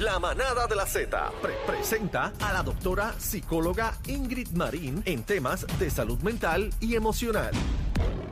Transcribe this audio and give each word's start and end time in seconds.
La 0.00 0.18
manada 0.18 0.66
de 0.66 0.74
la 0.76 0.86
Z 0.86 1.32
pre- 1.40 1.54
presenta 1.66 2.32
a 2.40 2.52
la 2.52 2.62
doctora 2.62 3.14
psicóloga 3.18 3.96
Ingrid 4.06 4.48
Marín 4.50 5.02
en 5.04 5.22
temas 5.22 5.66
de 5.78 5.90
salud 5.90 6.18
mental 6.20 6.70
y 6.80 6.94
emocional. 6.96 7.52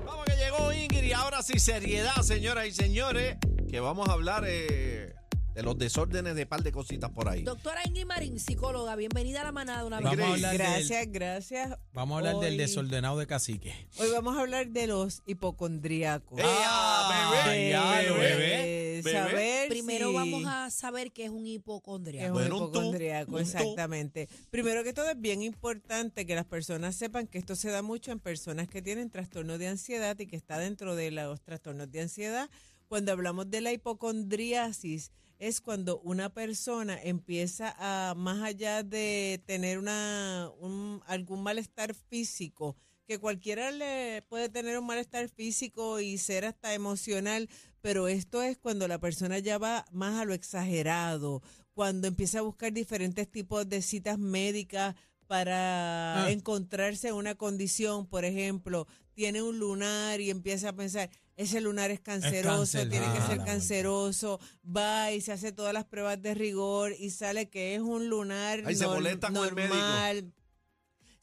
Vamos 0.05 0.25
que 0.27 0.35
llegó 0.37 0.73
Ingrid 0.73 1.05
y 1.05 1.13
ahora 1.13 1.43
sí 1.43 1.59
seriedad, 1.59 2.23
señoras 2.23 2.67
y 2.67 2.73
señores, 2.73 3.37
que 3.71 3.81
vamos 3.81 4.09
a 4.09 4.13
hablar 4.13 4.45
eh, 4.47 5.15
de 5.55 5.63
los 5.63 5.77
desórdenes 5.79 6.35
de 6.35 6.47
par 6.47 6.63
de 6.63 6.71
cositas 6.73 7.11
por 7.11 7.29
ahí. 7.29 7.43
Doctora 7.43 7.81
Ingrid 7.87 8.07
Marín, 8.07 8.39
psicóloga, 8.41 8.95
bienvenida 8.97 9.41
a 9.43 9.45
la 9.45 9.53
manada 9.53 9.85
una 9.85 10.01
vez. 10.01 10.17
Vamos 10.19 10.45
a 10.45 10.53
Gracias, 10.53 11.07
gracias. 11.11 11.79
Vamos 11.93 12.15
a 12.17 12.19
hablar 12.19 12.37
del 12.45 12.57
desordenado 12.59 13.19
de 13.19 13.27
cacique. 13.27 13.89
Hoy 13.99 14.09
vamos 14.13 14.37
a 14.37 14.41
hablar 14.41 14.69
de 14.69 14.87
los 14.89 15.23
hipocondríacos. 15.27 16.39
¡Ea, 16.41 17.43
bebé! 17.45 17.71
Ya, 17.71 17.91
bebé. 17.91 18.05
de 18.05 18.13
Bebé. 18.19 18.76
Saber 19.13 19.69
Primero 19.69 20.09
si 20.11 20.15
vamos 20.15 20.45
a 20.47 20.71
saber 20.71 21.13
qué 21.13 21.25
es 21.25 21.31
un 21.31 21.47
es 21.47 21.55
hipocondriaco. 21.55 22.27
un 22.29 22.33
Bueno, 22.35 22.57
un 22.57 22.63
tú, 22.73 22.79
hipocondríaco, 22.79 23.31
un 23.33 23.37
tú. 23.39 23.43
exactamente. 23.43 24.29
Primero 24.51 24.85
que 24.85 24.93
todo 24.93 25.11
es 25.11 25.21
bien 25.21 25.43
importante 25.43 26.27
que 26.27 26.35
las 26.35 26.47
personas 26.47 26.95
sepan 26.97 27.27
que 27.27 27.39
esto 27.39 27.57
se 27.57 27.71
da 27.71 27.83
mucho 27.83 28.13
en 28.13 28.21
personas 28.21 28.69
que 28.69 28.83
tienen 28.83 29.11
trastornos 29.11 29.59
de 29.59 29.69
ansiedad 29.69 30.19
y 30.19 30.27
que 30.27 30.37
está 30.37 30.59
dentro 30.59 30.95
de 30.97 31.11
los 31.11 31.41
trastornos 31.43 31.91
de 31.91 32.03
ansiedad. 32.03 32.49
Cuando 32.89 33.11
hablamos 33.13 33.51
de 33.51 33.61
la 33.61 33.73
hipocondriasis 33.73 35.11
es 35.39 35.61
cuando 35.61 35.99
una 36.01 36.31
persona 36.33 36.99
empieza 37.03 37.75
a, 37.79 38.15
más 38.15 38.43
allá 38.43 38.83
de 38.83 39.43
tener 39.45 39.79
una, 39.79 40.51
un- 40.61 41.03
algún 41.07 41.43
malestar 41.43 41.95
físico, 41.95 42.77
que 43.07 43.19
cualquiera 43.19 43.71
le 43.71 44.23
puede 44.29 44.49
tener 44.49 44.79
un 44.79 44.87
malestar 44.87 45.29
físico 45.29 46.01
y 46.01 46.19
ser 46.19 46.45
hasta 46.45 46.75
emocional, 46.75 47.49
pero 47.87 48.09
esto 48.09 48.43
es 48.43 48.59
cuando 48.59 48.89
la 48.89 48.99
persona 48.99 49.39
ya 49.39 49.59
va 49.59 49.85
más 49.93 50.21
a 50.21 50.25
lo 50.25 50.35
exagerado, 50.35 51.41
cuando 51.73 52.09
empieza 52.09 52.41
a 52.41 52.43
buscar 52.43 52.73
diferentes 52.73 53.31
tipos 53.31 53.69
de 53.69 53.81
citas 53.81 54.19
médicas 54.19 54.97
para 55.29 56.25
Ah. 56.25 56.31
encontrarse 56.33 57.13
una 57.13 57.37
condición, 57.37 58.07
por 58.09 58.25
ejemplo, 58.25 58.89
tiene 59.15 59.41
un 59.41 59.61
lunar 59.61 60.21
y 60.21 60.31
empieza 60.31 60.71
a 60.71 60.73
pensar, 60.75 61.11
ese 61.37 61.61
lunar 61.61 61.93
es 61.93 62.01
canceroso, 62.01 62.57
cáncer, 62.79 62.91
tiene 62.91 63.07
que 63.13 63.19
ah, 63.21 63.27
ser 63.29 63.39
canceroso, 63.45 64.41
va 64.65 65.13
y 65.13 65.21
se 65.21 65.31
hace 65.31 65.53
todas 65.53 65.73
las 65.73 65.85
pruebas 65.85 66.21
de 66.21 66.35
rigor 66.35 66.93
y 66.99 67.11
sale 67.11 67.49
que 67.49 67.77
es 67.77 67.81
un 67.83 68.09
lunar 68.09 68.63
Ahí 68.65 68.75
se 68.75 68.85
nor- 68.85 68.95
molesta 68.95 69.33
con 69.33 69.47
el 69.47 69.55
médico. 69.55 69.77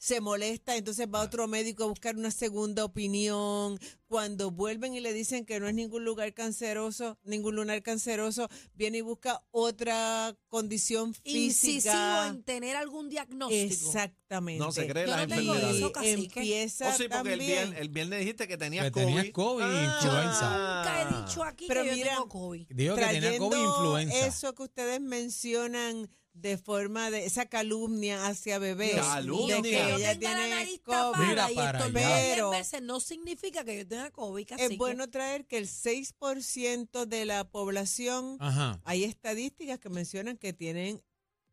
Se 0.04 0.20
molesta, 0.20 0.76
entonces 0.76 1.06
va 1.08 1.20
a 1.20 1.24
otro 1.24 1.48
médico 1.48 1.84
a 1.84 1.86
buscar 1.86 2.14
una 2.14 2.30
segunda 2.30 2.84
opinión. 2.84 3.78
Cuando 4.06 4.50
vuelven 4.50 4.92
y 4.94 5.00
le 5.00 5.14
dicen 5.14 5.46
que 5.46 5.58
no 5.58 5.66
es 5.66 5.72
ningún 5.74 6.04
lugar 6.04 6.34
canceroso, 6.34 7.18
ningún 7.24 7.56
lunar 7.56 7.82
canceroso, 7.82 8.50
viene 8.74 8.98
y 8.98 9.00
busca 9.00 9.42
otra 9.50 10.36
condición 10.48 11.14
Incisivo 11.24 11.74
física. 11.80 12.28
en 12.28 12.42
tener 12.42 12.76
algún 12.76 13.08
diagnóstico. 13.08 13.64
Exactamente. 13.64 14.62
No 14.62 14.72
se 14.72 14.86
cree 14.86 15.06
Yo 15.06 15.10
las 15.16 15.26
no 15.26 15.34
tengo 15.36 15.54
enfermedades. 15.54 15.76
eso, 15.78 15.92
cacique. 15.92 16.40
empieza 16.40 16.88
Oh, 16.90 16.92
sí, 16.92 17.04
porque 17.04 17.06
el 17.06 17.10
también. 17.10 17.38
viernes, 17.40 17.80
el 17.80 17.88
viernes 17.88 18.18
dijiste 18.20 18.46
que 18.46 18.58
tenías 18.58 18.84
Que 18.84 18.90
COVID. 18.92 19.04
tenías 19.06 19.30
COVID 19.32 19.64
y 19.64 19.84
influenza. 19.84 20.50
Nunca 20.84 21.00
he 21.02 21.22
dicho 21.24 21.42
aquí 21.44 21.64
Pero 21.66 21.80
que 21.82 21.88
yo 21.88 21.94
mira, 21.96 22.10
tengo 22.10 22.28
COVID. 22.28 22.66
Digo 22.68 22.94
que 22.96 23.06
tenía 23.06 23.38
COVID 23.38 23.56
e 23.56 23.60
influenza. 23.62 24.26
eso 24.26 24.54
que 24.54 24.62
ustedes 24.64 25.00
mencionan 25.00 26.10
de 26.34 26.58
forma 26.58 27.10
de 27.10 27.24
esa 27.26 27.46
calumnia 27.46 28.26
hacia 28.26 28.58
bebé 28.58 28.90
Calumnia. 28.96 29.56
de 29.62 29.62
Que 29.70 29.94
ella 29.94 30.18
tiene 30.18 30.50
nariz 30.50 30.80
COVID. 30.82 30.92
tapada 31.12 31.26
Mira 31.28 31.52
y 31.52 31.54
para 31.54 31.78
estornudo 31.78 31.98
allá. 32.04 32.16
10 32.18 32.34
Pero- 32.34 32.50
veces 32.50 32.82
no 32.82 33.00
significa 33.00 33.64
que 33.64 33.76
yo 33.78 33.86
tenga 33.86 34.10
COVID, 34.10 34.46
cacique. 34.46 34.72
Es 34.72 34.78
bueno 34.78 35.08
traer 35.08 35.46
que 35.46 35.58
el 35.58 35.68
6% 35.68 37.06
de 37.06 37.24
la 37.24 37.44
población, 37.48 38.36
Ajá. 38.40 38.80
hay 38.84 39.04
estadísticas 39.04 39.78
que 39.78 39.88
mencionan 39.90 40.36
que 40.36 40.52
tienen, 40.52 41.00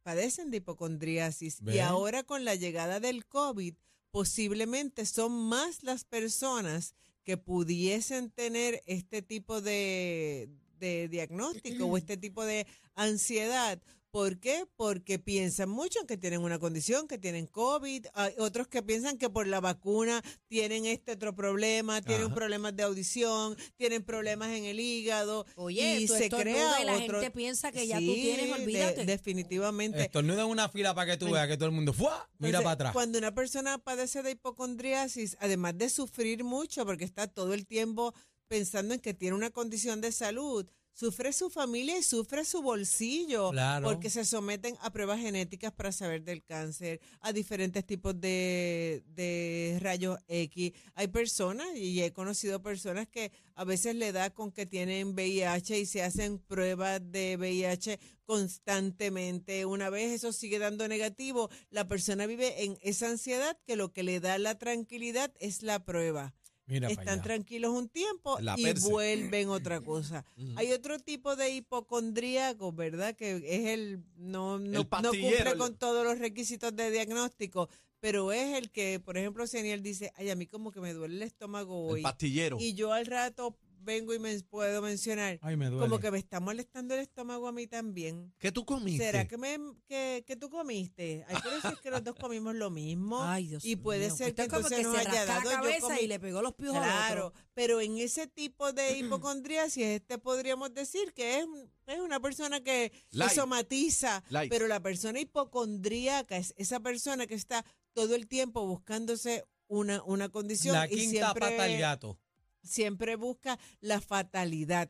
padecen 0.03 0.50
de 0.50 0.58
hipocondriasis. 0.58 1.59
Y 1.66 1.78
ahora 1.80 2.24
con 2.24 2.44
la 2.44 2.56
llegada 2.56 3.00
del 3.00 3.25
COVID, 3.28 3.75
posiblemente 4.09 5.06
son 5.06 5.31
más 5.47 5.84
las 5.84 6.03
personas 6.06 6.96
que 7.24 7.38
pudiesen 7.38 8.31
tener 8.31 8.81
este 8.88 9.22
tipo 9.22 9.62
de, 9.62 10.50
de 10.80 11.08
diagnóstico 11.08 11.86
o 11.86 11.97
este 11.97 12.18
tipo 12.18 12.44
de 12.44 12.66
ansiedad. 12.96 13.80
¿Por 14.12 14.42
qué? 14.42 14.66
Porque 14.76 15.20
piensan 15.20 15.70
mucho 15.70 16.02
en 16.02 16.06
que 16.06 16.18
tienen 16.18 16.42
una 16.42 16.60
condición, 16.60 17.08
que 17.08 17.18
tienen 17.18 17.48
COVID, 17.48 18.08
hay 18.14 18.34
otros 18.40 18.68
que 18.68 18.84
piensan 18.84 19.18
que 19.18 19.30
por 19.30 19.48
la 19.48 19.62
vacuna 19.62 20.22
tienen 20.50 20.86
este 20.86 21.14
otro 21.14 21.34
problema, 21.34 22.02
tienen 22.02 22.26
Ajá. 22.26 22.36
problemas 22.36 22.76
de 22.76 22.84
audición, 22.84 23.56
tienen 23.78 24.04
problemas 24.04 24.50
en 24.50 24.66
el 24.66 24.82
hígado 24.82 25.46
Oye, 25.56 26.02
y 26.02 26.10
se 26.10 26.30
crea 26.30 26.82
y 26.82 26.86
la 26.86 26.96
otro 26.98 27.22
gente 27.22 27.32
piensa 27.32 27.72
que 27.72 27.88
ya 27.88 28.00
tú 28.00 28.14
tienes, 28.14 28.48
de- 28.48 28.54
olvídate. 28.54 29.06
definitivamente. 29.06 30.02
Estornuda 30.02 30.44
en 30.44 30.50
una 30.50 30.68
fila 30.68 30.94
para 30.94 31.14
que 31.14 31.18
tú 31.18 31.32
veas 31.32 31.48
que 31.48 31.56
todo 31.56 31.68
el 31.70 31.76
mundo 31.76 31.94
¡fua! 31.94 32.30
mira 32.38 32.50
Entonces, 32.60 32.64
para 32.66 32.74
atrás. 32.74 32.94
Cuando 32.94 33.18
una 33.18 33.34
persona 33.34 33.78
padece 33.78 34.24
de 34.24 34.32
hipocondriasis, 34.32 35.38
además 35.40 35.78
de 35.78 35.90
sufrir 35.90 36.44
mucho 36.44 36.86
porque 36.86 37.06
está 37.06 37.28
todo 37.28 37.54
el 37.54 37.66
tiempo 37.66 38.14
pensando 38.50 38.94
en 38.94 39.00
que 39.00 39.14
tiene 39.14 39.38
una 39.38 39.52
condición 39.52 40.02
de 40.02 40.12
salud, 40.12 40.68
sufre 40.94 41.34
su 41.34 41.50
familia 41.50 41.97
y 41.97 42.03
sufre 42.03 42.46
su 42.46 42.62
bolsillo 42.62 43.52
Claro. 43.52 43.88
porque 43.88 44.09
se 44.09 44.25
someten 44.25 44.75
a 44.81 44.91
pruebas 44.91 45.19
genéticas 45.19 45.72
para 45.72 45.91
saber 45.91 46.24
del 46.24 46.44
cáncer, 46.44 47.00
a 47.22 47.34
diferentes 47.34 47.85
tipos 47.85 48.19
de, 48.19 49.03
de 49.07 49.78
rayos 49.81 50.19
X. 50.28 50.74
Hay 50.96 51.07
personas, 51.07 51.68
y 51.75 52.02
he 52.03 52.12
conocido 52.13 52.62
personas 52.62 53.07
que 53.07 53.31
a 53.56 53.63
veces 53.63 53.96
le 53.96 54.12
da 54.12 54.29
con 54.31 54.52
que 54.52 54.66
tienen 54.66 55.09
VIH 55.13 55.79
y 55.79 55.85
se 55.85 56.03
hacen 56.03 56.40
pruebas 56.40 57.02
de 57.12 57.38
VIH 57.38 58.00
constantemente. 58.25 59.66
Una 59.66 59.90
vez 59.90 60.12
eso 60.12 60.31
sigue 60.34 60.59
dando 60.59 60.88
negativo, 60.88 61.50
la 61.69 61.88
persona 61.88 62.25
vive 62.25 62.63
en 62.63 62.78
esa 62.81 63.09
ansiedad 63.09 63.58
que 63.66 63.75
lo 63.75 63.91
que 63.91 64.03
le 64.03 64.19
da 64.19 64.38
la 64.38 64.58
tranquilidad 64.58 65.31
es 65.40 65.63
la 65.63 65.84
prueba. 65.84 66.34
Mira 66.68 66.88
Están 66.90 67.22
tranquilos 67.22 67.72
un 67.74 67.90
tiempo 67.90 68.40
La 68.40 68.56
y 68.58 68.64
perse. 68.64 68.90
vuelven 68.90 69.50
otra 69.50 69.82
cosa. 69.82 70.24
Hay 70.56 70.72
otro 70.72 71.00
tipo 71.00 71.36
de 71.36 71.50
hipocondríaco, 71.52 72.72
¿verdad? 72.72 73.16
Que 73.16 73.36
es 73.46 73.66
el 73.68 74.04
no, 74.16 74.58
no, 74.59 74.88
cumple 74.90 75.40
el- 75.52 75.58
con 75.58 75.76
todos 75.76 76.06
los 76.06 76.20
requisitos 76.20 76.76
de 76.76 76.91
diagnóstico, 76.91 77.70
pero 78.00 78.32
es 78.32 78.58
el 78.58 78.72
que, 78.72 79.00
por 79.00 79.18
ejemplo, 79.18 79.46
si 79.47 79.58
Aniel 79.58 79.84
dice, 79.84 80.12
ay, 80.16 80.30
a 80.30 80.35
mí 80.35 80.46
como 80.47 80.72
que 80.72 80.80
me 80.82 80.94
duele 80.94 81.16
el 81.16 81.22
estómago 81.24 81.88
El 81.90 81.94
hoy. 81.96 82.02
pastillero. 82.02 82.58
Y 82.59 82.74
yo 82.74 82.94
al 82.94 83.06
rato 83.06 83.56
vengo 83.82 84.14
y 84.14 84.20
me 84.20 84.40
puedo 84.44 84.82
mencionar, 84.82 85.40
Ay, 85.42 85.58
me 85.58 85.68
duele. 85.70 85.82
como 85.88 86.00
que 86.00 86.12
me 86.12 86.18
está 86.20 86.40
molestando 86.40 86.94
el 86.94 87.02
estómago 87.02 87.48
a 87.48 87.52
mí 87.52 87.68
también. 87.68 88.34
¿Qué 88.40 88.52
tú 88.52 88.66
comiste? 88.66 89.06
¿Será 89.06 89.28
que, 89.28 89.38
me, 89.38 89.58
que, 89.88 90.24
que 90.26 90.36
tú 90.36 90.50
comiste? 90.50 91.26
Hay 91.28 91.42
que 91.42 91.50
decir 91.50 91.78
que 91.82 91.90
los 91.92 92.04
dos 92.04 92.16
comimos 92.16 92.56
lo 92.56 92.70
mismo. 92.70 93.22
Ay, 93.24 93.48
Dios 93.48 93.66
y 93.66 93.76
puede 93.76 94.08
mío. 94.08 94.16
ser 94.16 94.28
Esto 94.30 94.36
que 94.36 94.42
es 94.44 94.48
como 94.50 94.60
entonces 94.68 94.78
que 94.80 94.84
nos 94.84 95.02
se 95.04 95.10
haya 95.10 95.26
dado. 95.26 95.40
la 95.42 95.44
Yo 95.44 95.62
cabeza 95.62 95.88
comí- 95.88 96.02
y 96.04 96.08
le 96.08 96.20
pegó 96.20 96.42
los 96.42 96.54
piojos 96.54 96.80
Claro, 96.82 97.28
otro. 97.28 97.42
pero 97.54 97.82
en 97.82 97.98
ese 97.98 98.28
tipo 98.28 98.72
de 98.74 98.98
hipocondriasis, 99.00 99.84
este 99.84 100.18
podríamos 100.18 100.74
decir 100.74 101.14
que 101.14 101.40
es, 101.40 101.46
es 101.88 102.00
una 102.00 102.20
persona 102.20 102.60
que, 102.60 102.92
que 103.10 103.18
Light. 103.18 103.32
somatiza, 103.34 104.24
Light. 104.30 104.50
pero 104.52 104.68
la 104.68 104.80
persona 104.82 105.20
hipocondríaca 105.20 106.38
es 106.38 106.54
esa 106.58 106.80
persona 106.80 107.28
que 107.28 107.36
está 107.36 107.66
todo 107.94 108.16
el 108.16 108.28
tiempo 108.28 108.66
buscándose 108.66 109.44
una, 109.68 110.04
una 110.04 110.30
condición 110.30 110.76
La 110.76 110.86
y 110.86 110.90
quinta 110.90 111.10
siempre, 111.32 111.40
pata 111.52 111.64
al 111.64 111.78
gato. 111.78 112.20
Siempre 112.63 113.16
busca 113.16 113.59
la 113.79 114.02
fatalidad. 114.02 114.90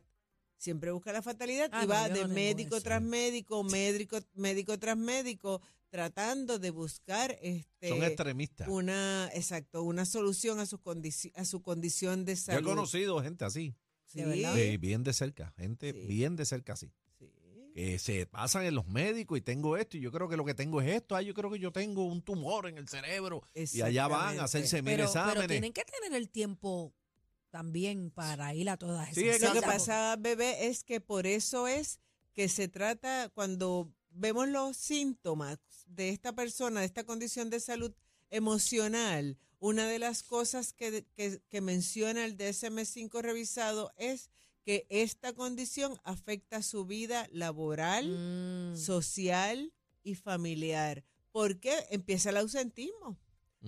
siempre 0.56 0.92
busca 0.92 1.12
la 1.12 1.22
fatalidad 1.22 1.68
Ah, 1.72 1.82
y 1.82 1.86
va 1.88 2.06
yo 2.06 2.14
de 2.14 2.28
médico 2.28 2.76
eso. 2.76 2.84
tras 2.84 3.02
médico, 3.02 3.64
médico, 3.64 4.18
médico 4.34 4.78
tras 4.78 4.96
médico, 4.96 5.60
tratando 5.90 6.58
de 6.60 6.70
buscar 6.70 7.36
este 7.42 7.88
Son 7.88 8.02
extremistas. 8.04 8.68
una, 8.68 9.28
exacto, 9.34 9.82
una 9.82 10.04
solución 10.04 10.60
a 10.60 10.66
su 10.66 10.78
condici- 10.78 11.32
a 11.34 11.44
su 11.44 11.62
condición 11.62 12.24
de 12.24 12.36
Yo 12.36 12.40
salud. 12.42 12.60
he 12.60 12.74
conocido 12.74 13.20
gente 13.22 13.44
así, 13.44 13.74
Sí, 14.06 14.22
bien 14.78 15.02
de 15.02 15.12
cerca, 15.12 15.52
gente 15.56 15.92
Sí. 15.92 16.06
bien 16.06 16.36
de 16.36 16.44
cerca 16.46 16.74
así. 16.74 16.92
sí. 17.18 17.28
Que 17.74 17.98
se 17.98 18.26
pasan 18.26 18.64
en 18.64 18.74
los 18.76 18.86
médicos 18.86 19.38
y 19.38 19.40
tengo 19.40 19.76
esto 19.76 19.96
y 19.96 20.00
yo 20.00 20.12
creo 20.12 20.28
que 20.28 20.36
lo 20.36 20.44
que 20.44 20.54
tengo 20.54 20.80
es 20.80 20.88
esto. 20.94 21.16
Ay, 21.16 21.26
yo 21.26 21.34
creo 21.34 21.50
que 21.50 21.58
yo 21.58 21.72
tengo 21.72 22.04
un 22.04 22.22
tumor 22.22 22.68
en 22.68 22.78
el 22.78 22.86
cerebro. 22.88 23.42
Y 23.54 23.80
allá 23.80 24.06
van 24.06 24.38
a 24.38 24.44
hacerse 24.44 24.76
mil 24.82 24.94
Pero, 24.94 25.10
pero 25.10 25.20
exámenes. 25.24 25.48
tienen 25.48 25.72
que 25.72 25.82
tener 25.84 26.12
el 26.16 26.28
tiempo 26.28 26.94
también 27.52 28.10
para 28.10 28.52
ir 28.54 28.68
a 28.70 28.76
todas 28.78 29.10
esas 29.10 29.14
Sí, 29.22 29.28
es 29.28 29.42
Lo 29.42 29.52
que 29.52 29.60
pasa, 29.62 30.16
bebé, 30.18 30.66
es 30.68 30.82
que 30.82 31.00
por 31.00 31.26
eso 31.26 31.68
es 31.68 32.00
que 32.32 32.48
se 32.48 32.66
trata, 32.66 33.28
cuando 33.34 33.92
vemos 34.10 34.48
los 34.48 34.76
síntomas 34.76 35.58
de 35.86 36.08
esta 36.08 36.32
persona, 36.34 36.80
de 36.80 36.86
esta 36.86 37.04
condición 37.04 37.50
de 37.50 37.60
salud 37.60 37.92
emocional, 38.30 39.36
una 39.60 39.86
de 39.86 39.98
las 39.98 40.22
cosas 40.22 40.72
que, 40.72 41.04
que- 41.14 41.40
que 41.48 41.60
menciona 41.60 42.24
el 42.24 42.36
DSM-5 42.36 43.20
revisado 43.20 43.92
es 43.96 44.30
que 44.64 44.86
esta 44.88 45.32
condición 45.34 46.00
afecta 46.04 46.62
su 46.62 46.86
vida 46.86 47.28
laboral, 47.32 48.72
Mm. 48.72 48.76
social 48.76 49.72
y 50.02 50.14
familiar. 50.14 51.04
¿Por 51.32 51.60
qué? 51.60 51.74
Empieza 51.90 52.30
el 52.30 52.38
ausentismo. 52.38 53.18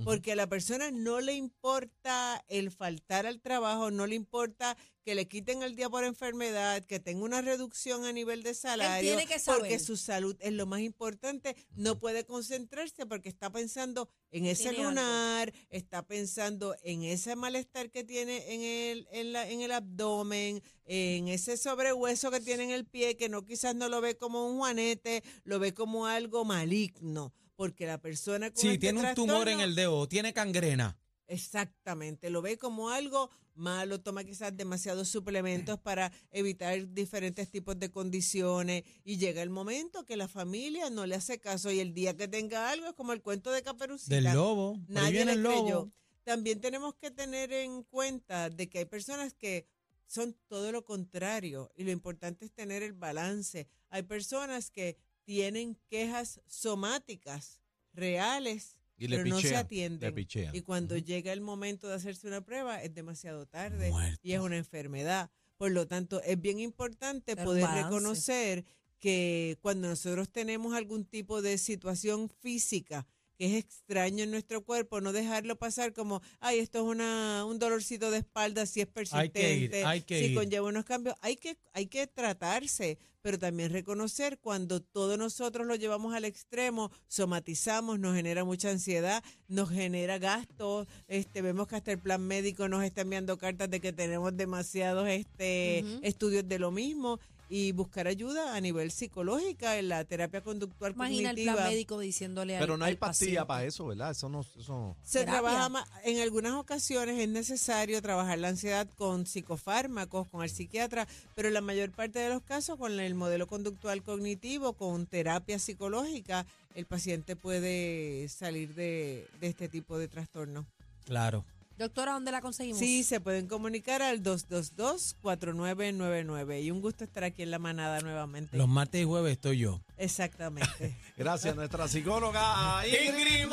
Porque 0.02 0.32
a 0.32 0.36
la 0.36 0.48
persona 0.48 0.90
no 0.90 1.20
le 1.20 1.34
importa 1.34 2.44
el 2.48 2.72
faltar 2.72 3.26
al 3.26 3.40
trabajo, 3.40 3.92
no 3.92 4.06
le 4.08 4.16
importa 4.16 4.76
que 5.04 5.14
le 5.14 5.28
quiten 5.28 5.62
el 5.62 5.76
día 5.76 5.88
por 5.90 6.02
enfermedad, 6.02 6.82
que 6.84 6.98
tenga 6.98 7.22
una 7.24 7.42
reducción 7.42 8.04
a 8.04 8.12
nivel 8.12 8.42
de 8.42 8.54
salario, 8.54 9.14
tiene 9.14 9.26
que 9.26 9.38
saber. 9.38 9.60
porque 9.60 9.78
su 9.78 9.96
salud 9.96 10.34
es 10.40 10.52
lo 10.52 10.66
más 10.66 10.80
importante. 10.80 11.54
No 11.76 11.98
puede 12.00 12.24
concentrarse 12.24 13.06
porque 13.06 13.28
está 13.28 13.52
pensando 13.52 14.08
en 14.32 14.46
ese 14.46 14.64
Tiene 14.64 14.78
algo. 14.78 14.90
lunar, 14.90 15.52
está 15.70 16.06
pensando 16.06 16.74
en 16.82 17.04
ese 17.04 17.36
malestar 17.36 17.90
que 17.90 18.02
tiene 18.02 18.52
en 18.54 18.62
el, 18.62 19.08
en, 19.12 19.32
la- 19.32 19.48
en 19.48 19.60
el 19.60 19.70
abdomen, 19.72 20.62
en 20.86 21.28
ese 21.28 21.56
sobrehueso 21.56 22.30
que 22.30 22.40
tiene 22.40 22.64
en 22.64 22.70
el 22.70 22.84
pie, 22.86 23.16
que 23.16 23.28
no 23.28 23.44
quizás 23.44 23.74
no 23.76 23.88
lo 23.88 24.00
ve 24.00 24.16
como 24.16 24.48
un 24.48 24.56
juanete, 24.58 25.22
lo 25.44 25.58
ve 25.58 25.72
como 25.74 26.06
algo 26.06 26.44
maligno. 26.44 27.32
Porque 27.56 27.86
la 27.86 27.98
persona 27.98 28.50
con 28.50 28.60
Sí, 28.60 28.68
este 28.68 28.78
tiene 28.80 29.00
un 29.08 29.14
tumor 29.14 29.48
en 29.48 29.60
el 29.60 29.74
dedo, 29.74 30.08
tiene 30.08 30.32
cangrena. 30.32 30.98
Exactamente, 31.26 32.28
lo 32.28 32.42
ve 32.42 32.58
como 32.58 32.90
algo 32.90 33.30
malo, 33.54 34.00
toma 34.00 34.24
quizás 34.24 34.54
demasiados 34.56 35.08
suplementos 35.08 35.78
para 35.80 36.12
evitar 36.30 36.92
diferentes 36.92 37.50
tipos 37.50 37.78
de 37.78 37.90
condiciones 37.90 38.82
y 39.04 39.16
llega 39.16 39.40
el 39.42 39.50
momento 39.50 40.04
que 40.04 40.16
la 40.16 40.28
familia 40.28 40.90
no 40.90 41.06
le 41.06 41.14
hace 41.14 41.38
caso 41.40 41.70
y 41.70 41.80
el 41.80 41.94
día 41.94 42.16
que 42.16 42.28
tenga 42.28 42.70
algo 42.70 42.88
es 42.88 42.92
como 42.94 43.12
el 43.12 43.22
cuento 43.22 43.52
de 43.52 43.62
Caperucita. 43.62 44.14
Del 44.14 44.24
lobo. 44.24 44.78
Nadie 44.88 45.12
viene 45.12 45.36
le 45.36 45.40
el 45.40 45.46
creyó. 45.46 45.70
lobo. 45.70 45.92
También 46.24 46.60
tenemos 46.60 46.94
que 46.94 47.10
tener 47.10 47.52
en 47.52 47.84
cuenta 47.84 48.50
de 48.50 48.68
que 48.68 48.78
hay 48.80 48.84
personas 48.86 49.34
que 49.34 49.66
son 50.06 50.36
todo 50.48 50.72
lo 50.72 50.84
contrario 50.84 51.70
y 51.76 51.84
lo 51.84 51.90
importante 51.90 52.44
es 52.44 52.52
tener 52.52 52.82
el 52.82 52.92
balance. 52.92 53.66
Hay 53.90 54.02
personas 54.02 54.70
que 54.70 54.96
tienen 55.24 55.76
quejas 55.88 56.40
somáticas 56.46 57.60
reales, 57.92 58.78
Y 58.96 59.08
le 59.08 59.16
pero 59.18 59.28
no 59.30 59.40
se 59.40 59.56
atienden. 59.56 60.14
Y 60.52 60.60
cuando 60.62 60.96
llega 60.98 61.32
el 61.32 61.40
momento 61.40 61.88
de 61.88 61.94
hacerse 61.94 62.26
una 62.28 62.44
prueba 62.44 62.82
es 62.82 62.94
demasiado 62.94 63.46
tarde 63.46 63.90
Muerto. 63.90 64.20
y 64.22 64.32
es 64.32 64.40
una 64.40 64.56
enfermedad. 64.56 65.30
Por 65.56 65.70
lo 65.70 65.86
tanto, 65.86 66.20
es 66.22 66.40
bien 66.40 66.58
importante 66.60 67.36
Pero 67.36 67.46
poder 67.46 67.62
balance. 67.64 67.84
reconocer 67.84 68.64
que 68.98 69.58
cuando 69.60 69.88
nosotros 69.88 70.30
tenemos 70.30 70.74
algún 70.74 71.04
tipo 71.04 71.42
de 71.42 71.58
situación 71.58 72.28
física 72.40 73.06
que 73.36 73.46
es 73.46 73.64
extraño 73.64 74.22
en 74.22 74.30
nuestro 74.30 74.64
cuerpo, 74.64 75.00
no 75.00 75.12
dejarlo 75.12 75.58
pasar 75.58 75.92
como, 75.92 76.22
ay, 76.38 76.60
esto 76.60 76.78
es 76.78 76.84
una, 76.84 77.44
un 77.44 77.58
dolorcito 77.58 78.12
de 78.12 78.18
espalda, 78.18 78.64
si 78.64 78.80
es 78.80 78.86
Hay 79.10 79.30
que 79.30 79.54
ir, 79.56 79.70
persistente, 79.70 79.84
hay 79.84 80.02
que 80.02 80.18
si 80.20 80.24
ir. 80.26 80.34
conlleva 80.36 80.68
unos 80.68 80.84
cambios. 80.84 81.16
Hay 81.20 81.36
que, 81.36 81.58
hay 81.72 81.86
que 81.86 82.06
tratarse, 82.06 82.96
pero 83.24 83.38
también 83.38 83.72
reconocer 83.72 84.38
cuando 84.38 84.82
todos 84.82 85.16
nosotros 85.16 85.66
lo 85.66 85.76
llevamos 85.76 86.14
al 86.14 86.26
extremo, 86.26 86.90
somatizamos, 87.08 87.98
nos 87.98 88.14
genera 88.14 88.44
mucha 88.44 88.68
ansiedad, 88.68 89.24
nos 89.48 89.70
genera 89.70 90.18
gastos, 90.18 90.86
este, 91.08 91.40
vemos 91.40 91.66
que 91.66 91.76
hasta 91.76 91.92
el 91.92 91.98
plan 92.00 92.20
médico 92.20 92.68
nos 92.68 92.84
está 92.84 93.00
enviando 93.00 93.38
cartas 93.38 93.70
de 93.70 93.80
que 93.80 93.94
tenemos 93.94 94.36
demasiados 94.36 95.08
este, 95.08 95.78
estudios 96.06 96.46
de 96.46 96.58
lo 96.58 96.70
mismo 96.70 97.18
y 97.50 97.72
buscar 97.72 98.06
ayuda 98.08 98.56
a 98.56 98.60
nivel 98.60 98.90
psicológica 98.90 99.78
en 99.78 99.90
la 99.90 100.02
terapia 100.06 100.40
conductual 100.40 100.92
Imagina 100.92 101.30
el 101.30 101.36
cognitiva. 101.36 101.54
plan 101.56 101.68
médico 101.68 101.98
diciéndole 102.00 102.56
al 102.56 102.60
Pero 102.60 102.78
no 102.78 102.86
hay 102.86 102.92
al 102.92 102.98
pastilla 102.98 103.46
para 103.46 103.64
eso, 103.66 103.86
¿verdad? 103.86 104.10
Eso 104.12 104.30
no. 104.30 104.40
Eso... 104.58 104.96
Se 105.04 105.20
terapia. 105.20 105.40
trabaja 105.40 105.68
ma- 105.68 105.86
en 106.04 106.20
algunas 106.20 106.54
ocasiones 106.54 107.20
es 107.20 107.28
necesario 107.28 108.00
trabajar 108.00 108.38
la 108.38 108.48
ansiedad 108.48 108.88
con 108.96 109.26
psicofármacos, 109.26 110.26
con 110.30 110.42
el 110.42 110.48
psiquiatra, 110.48 111.06
pero 111.34 111.48
en 111.48 111.54
la 111.54 111.60
mayor 111.60 111.90
parte 111.90 112.18
de 112.18 112.30
los 112.30 112.42
casos 112.42 112.78
con 112.78 112.98
el 112.98 113.13
modelo 113.14 113.46
conductual 113.46 114.02
cognitivo, 114.02 114.72
con 114.74 115.06
terapia 115.06 115.58
psicológica, 115.58 116.46
el 116.74 116.86
paciente 116.86 117.36
puede 117.36 118.26
salir 118.28 118.74
de, 118.74 119.26
de 119.40 119.46
este 119.48 119.68
tipo 119.68 119.98
de 119.98 120.08
trastorno. 120.08 120.66
Claro. 121.04 121.44
Doctora, 121.76 122.12
¿dónde 122.12 122.30
la 122.30 122.40
conseguimos? 122.40 122.78
Sí, 122.78 123.02
se 123.02 123.18
pueden 123.18 123.48
comunicar 123.48 124.00
al 124.00 124.22
222-4999 124.22 126.62
y 126.62 126.70
un 126.70 126.80
gusto 126.80 127.02
estar 127.02 127.24
aquí 127.24 127.42
en 127.42 127.50
la 127.50 127.58
manada 127.58 128.00
nuevamente. 128.00 128.56
Los 128.56 128.68
martes 128.68 129.02
y 129.02 129.04
jueves 129.04 129.32
estoy 129.32 129.58
yo. 129.58 129.80
Exactamente. 129.96 130.96
Gracias 131.16 131.52
a 131.52 131.56
nuestra 131.56 131.88
psicóloga 131.88 132.80
Ingrid 132.86 133.48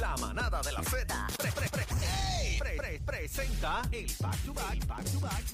La 0.00 0.16
manada 0.20 0.60
de 0.62 0.72
la 0.72 0.82
Z 0.82 1.28
pre- 1.38 1.52
pre- 1.52 1.68
pre- 1.68 1.86
pre- 2.58 2.76
pre- 2.76 2.98
presenta 3.00 3.82
el 3.92 4.10
back 4.18 4.38
to 4.44 4.52
back, 4.52 4.84
back 4.88 5.04
to 5.04 5.20
back 5.20 5.44